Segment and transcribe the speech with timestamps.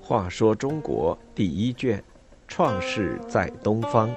[0.00, 2.02] 话说中国第一卷，
[2.46, 4.10] 创世在东方。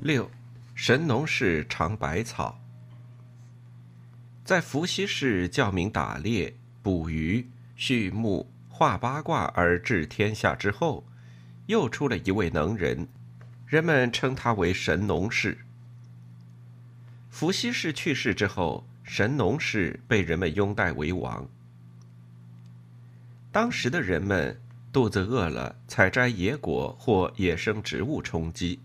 [0.00, 0.28] 六，
[0.74, 2.58] 神农氏尝百草。
[4.44, 11.04] 在伏羲氏教民打猎、捕鱼、畜牧、画八卦而治天下之后，
[11.66, 13.06] 又出了一位能人，
[13.72, 15.56] 人们称他为神农氏。
[17.30, 21.48] 伏羲氏去世之后，神农氏被人们拥戴为王。
[23.50, 24.60] 当时的人们
[24.92, 28.78] 肚子饿了，采摘野果或野生植物充饥。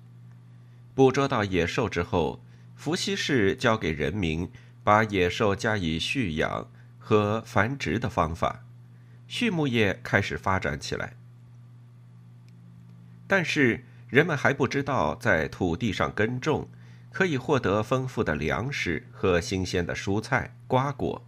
[0.95, 2.41] 捕捉到野兽之后，
[2.77, 4.49] 伏羲氏教给人民
[4.85, 8.63] 把野兽加以蓄养和繁殖的方法，
[9.27, 11.17] 畜牧业开始发展起来。
[13.27, 16.69] 但是人们还不知道，在土地上耕种
[17.11, 21.25] 可以获得丰富的粮食和新鲜的蔬菜瓜果。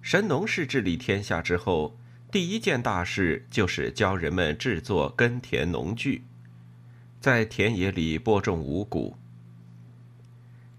[0.00, 1.98] 神农氏治理天下之后，
[2.30, 6.22] 第一件大事就是教人们制作耕田农具。
[7.20, 9.16] 在田野里播种五谷。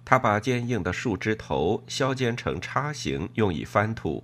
[0.06, 4.24] 他把坚硬的树枝头削尖成叉形，用以翻土；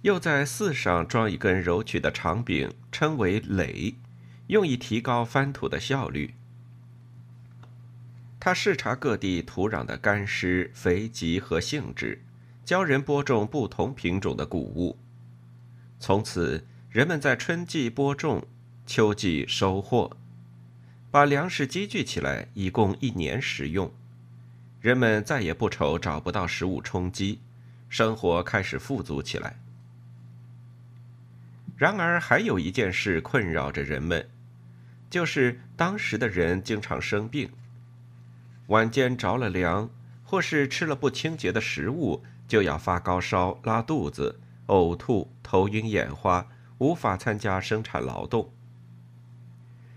[0.00, 3.94] 又在四上装一根柔曲的长柄，称为垒，
[4.52, 6.34] 用以提高翻土的效率。
[8.38, 12.22] 他视察各地土壤的干湿、肥瘠和性质，
[12.62, 14.98] 教人播种不同品种的谷物。
[15.98, 18.46] 从此，人们在春季播种，
[18.84, 20.14] 秋季收获。
[21.10, 23.90] 把粮食积聚起来，以供一年食用，
[24.82, 27.40] 人们再也不愁找不到食物充饥，
[27.88, 29.58] 生活开始富足起来。
[31.76, 34.28] 然而，还有一件事困扰着人们，
[35.12, 37.50] 就是当时的人经常生病，
[38.68, 39.90] 晚间着了凉，
[40.24, 46.48] 或是吃了不清洁的食物，就要发高烧、拉肚子、呕吐、头晕眼花，
[46.78, 48.54] 无法参加生产劳动。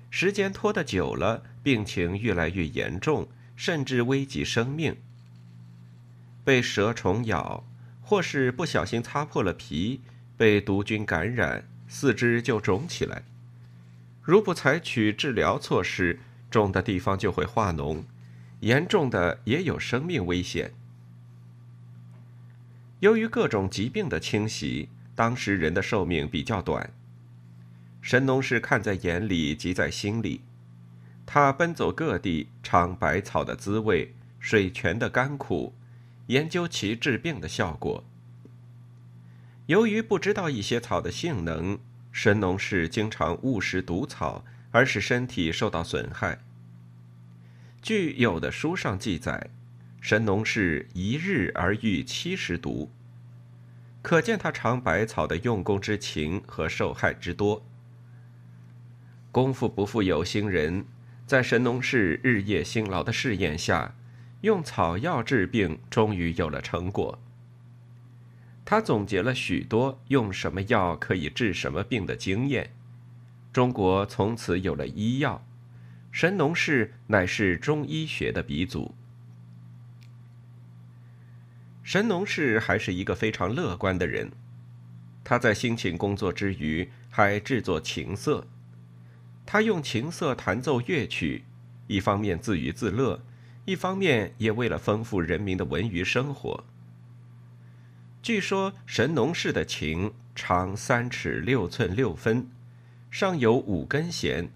[0.10, 4.98] 时间拖得久了，病情越来越严重，甚至危及生命。
[6.44, 7.64] 被蛇虫咬，
[8.02, 10.02] 或是不小心擦破了皮，
[10.36, 13.24] 被毒菌感染，四肢就肿起来。
[14.26, 16.20] 如不采取治疗措施，
[16.50, 18.04] 肿的地方就会化脓，
[18.62, 20.74] 严重的也有生命危险。
[23.02, 26.92] 由于各种疾病的侵袭，当时人的寿命比较短。
[28.02, 30.42] 神农氏看在眼里，急在心里。
[31.28, 35.74] 他奔走各地，尝百草的滋味，水泉的甘苦，
[36.28, 38.04] 研究其治病的效果。
[39.68, 41.80] 由于不知道一些草的性能，
[42.18, 46.40] 神农氏经常误食毒草，而使身体受到损害。
[47.82, 49.50] 据有的书上记载，
[50.00, 52.90] 神农氏一日而遇七十毒，
[54.02, 57.66] 可见他尝百草的用功之情和受害之多。
[59.34, 60.86] 功夫不负有心人，
[61.28, 63.94] 在神农氏日夜辛劳的试验下，
[64.40, 67.20] 用草药治病终于有了成果。
[68.66, 72.72] 他总结了许多用什么药可以治什么病的经验，
[73.54, 75.46] 中国从此有了医药。
[76.12, 78.96] 神农氏乃是中医学的鼻祖。
[81.84, 84.32] 神农氏还是一个非常乐观的人，
[85.24, 88.48] 他在辛勤工作之余，还制作琴瑟。
[89.46, 91.44] 他用琴瑟弹奏乐曲，
[91.86, 93.22] 一方面自娱自乐，
[93.66, 96.64] 一方面也为了丰富人民的文娱生活。
[98.26, 102.50] 据说神农氏的琴长三尺六寸六分，
[103.12, 104.50] 上有五根弦，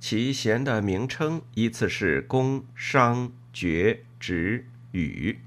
[0.00, 5.38] 其弦的名称依次是宫、商、角、徵、羽。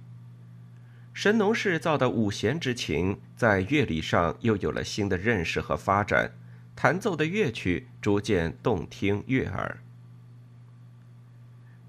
[1.13, 6.31] 神农氏造的五弦之琴，在乐理上又有了新的认识和发展。
[6.77, 9.81] 弹奏的乐曲逐渐动听悦耳。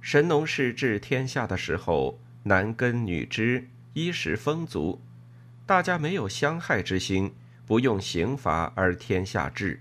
[0.00, 5.00] 神农氏治天下的时候，男耕女织，衣食丰足，
[5.66, 7.34] 大家没有相害之心，
[7.66, 9.80] 不用刑罚而天下治。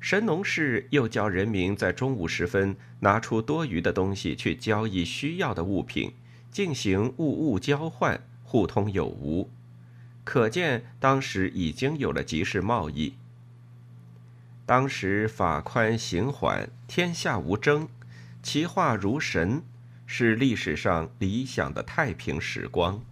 [0.00, 6.14] 神农氏又教人民在中午时分拿出多余的东西去交易需要的物品，
[6.50, 9.50] 进行物物交换，互通有无，
[10.24, 13.12] 可见当时已经有了集市贸易。
[14.64, 17.86] 当时法宽刑缓，天下无争，
[18.42, 19.62] 其化如神，
[20.06, 23.02] 是历史上理想的太平时光。